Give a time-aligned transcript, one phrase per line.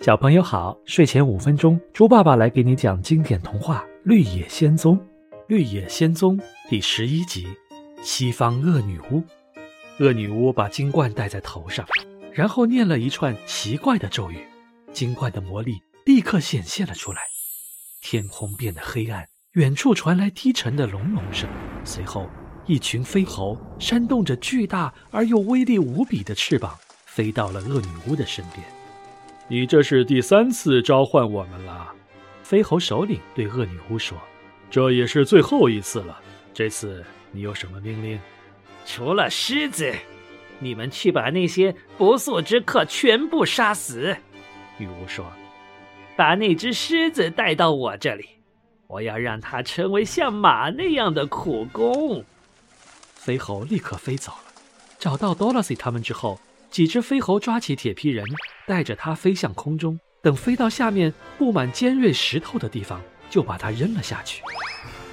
[0.00, 4.96] 小朋友好，睡前五分钟，猪爸爸来给你讲经典童话《绿野仙踪》。
[5.48, 6.38] 《绿野仙踪》
[6.70, 7.48] 第十一集：
[8.00, 9.20] 西方恶女巫。
[9.98, 11.84] 恶女巫把金冠戴在头上，
[12.32, 14.38] 然后念了一串奇怪的咒语，
[14.92, 17.18] 金冠的魔力立刻显现了出来。
[18.00, 21.50] 天空变得黑暗，远处传来低沉的隆隆声。
[21.82, 22.30] 随后，
[22.66, 28.64] 一群飞猴扇动着巨大而又威力无比的翅膀，飞到了恶女巫的身边。
[29.50, 31.90] 你这是第三次召唤我们了，
[32.42, 34.18] 飞猴首领对恶女巫说
[34.70, 36.20] ：“这也是最后一次了。
[36.52, 37.02] 这次
[37.32, 38.20] 你有什么命令？
[38.84, 39.94] 除了狮子，
[40.58, 44.14] 你们去把那些不速之客全部杀死。”
[44.76, 45.24] 女巫说
[46.14, 48.28] ：“把那只狮子带到我这里，
[48.86, 52.22] 我要让它成为像马那样的苦工。”
[53.16, 54.52] 飞猴立刻飞走了，
[54.98, 56.38] 找到多萝西他们之后。
[56.70, 58.24] 几只飞猴抓起铁皮人，
[58.66, 59.98] 带着它飞向空中。
[60.20, 64.42] 等飞到下面布满尖锐石头的地方，就把它扔了下去。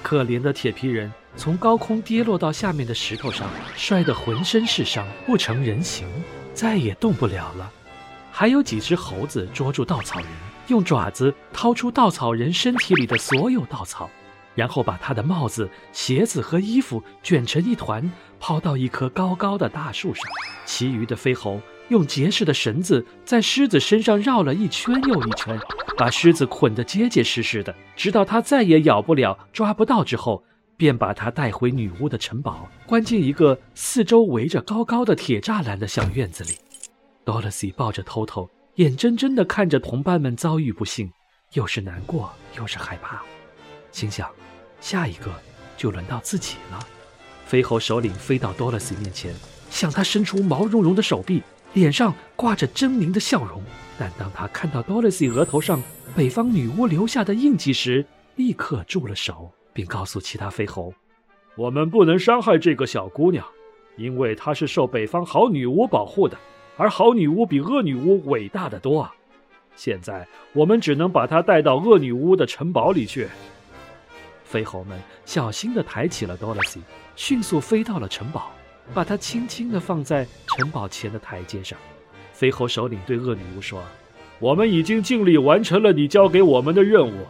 [0.02, 6.08] 可怜的铁皮人从高空跌落到下面的石头上，摔得浑身是伤，不成人形，
[6.54, 7.72] 再也动不了了。
[8.32, 10.28] 还有几只猴子捉住稻草人，
[10.68, 14.10] 用爪子掏出稻草人身体里的所有稻草。
[14.56, 20.24] 然后把他的帽子、鞋子和衣服卷成一团，抛到一棵高高的大树上。
[20.66, 25.60] 其余的飞猴用结实的绳子在狮子身上绕了一圈又一圈，
[25.98, 30.44] 把狮子捆得结结实实的，直到它再也咬不了、抓不到之后，
[30.78, 36.58] 便把它带回女巫的城堡，关进一个四周围着高高的铁栅栏的小院子里。
[37.24, 41.12] 多萝西抱着头偷，眼睁睁地看着同伴们遭遇不幸，
[41.54, 43.22] 又是难过又是害怕，
[43.96, 44.30] 心想。
[44.82, 45.32] 下一个
[45.78, 46.80] 就轮到自己了。
[47.46, 49.34] 飞猴首领飞到多萝西面前，
[49.70, 51.42] 向他伸出毛茸茸的手臂，
[51.74, 53.64] 脸上挂着狰狞的笑容。
[53.98, 55.82] 但当他看到多萝西额头上
[56.16, 60.94] 北方女巫留下的印记时，立刻住了手，并告诉其他飞猴
[61.56, 63.46] ：“我们不能伤害这个小姑娘，
[63.96, 66.38] 因为她是受北方好女巫保护的，
[66.76, 69.16] 而好女巫比恶女巫伟大的多啊。
[69.76, 73.30] 现在我们只能把她带到恶女巫的城堡里去。”
[74.56, 76.80] 飞猴们小心地抬起了多萝西，
[77.18, 78.54] 迅速飞到了城堡，
[78.94, 81.78] 把它轻轻地放在城堡前的台阶上。
[82.32, 83.84] 飞猴首领对恶女巫说
[84.40, 87.26] ：“我们已经尽力完成了你交给我们的任务，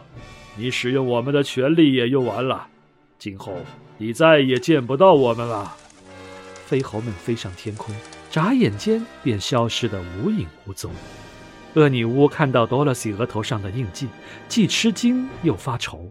[0.54, 2.68] 你使用我们的权力也用完了，
[3.18, 3.56] 今后
[3.98, 5.74] 你再也见不到我们了。”
[6.64, 7.92] 飞猴们飞上天空，
[8.30, 10.92] 眨眼间便消失得无影无踪。
[11.74, 14.06] 恶女巫看到多萝西额头上的印记，
[14.48, 16.08] 既吃惊又发愁。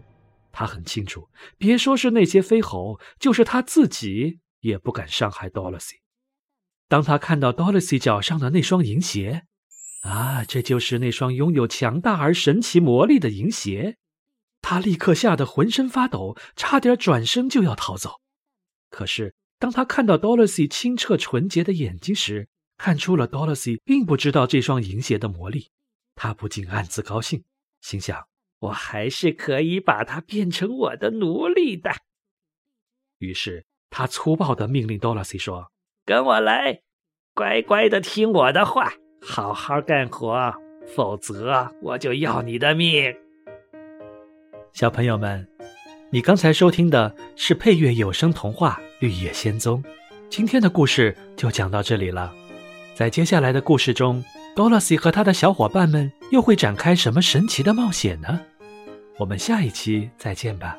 [0.58, 1.28] 他很清楚，
[1.58, 5.96] 别说是那些飞猴，就是他自己也不敢伤害 Dorothy。
[6.88, 9.44] 当他看到 Dorothy 脚上的那双银鞋，
[10.00, 13.98] 啊，这就是那双拥有强大而神奇魔力的银鞋，
[14.62, 18.22] 他立刻吓得浑身发抖，差点转身就要逃走。
[18.88, 25.68] 可是，当他看到 Dorothy 清澈纯洁的眼睛时，看出了 Dorothy 并不知道这双银鞋的魔力，
[26.14, 27.44] 他不禁暗自高兴，
[27.82, 28.26] 心想。
[28.60, 31.90] 我还是可以把他变成我的奴隶的。
[33.18, 35.70] 于是他粗暴地命令多萝西说
[36.04, 36.80] ：“跟我来，
[37.34, 40.54] 乖乖的听我的话，好好干活，
[40.86, 43.14] 否则我就要你的命。”
[44.72, 45.48] 小朋友们，
[46.10, 49.82] 你刚才收听的是配乐有声童话《绿野仙踪》，
[50.28, 52.34] 今天的故事就讲到这里了。
[52.94, 54.22] 在接下来的故事中，
[54.56, 58.40] 多拉西和他的小伙伴们又会展开什么神奇的冒险呢？
[59.18, 60.78] 我们下一期再见吧。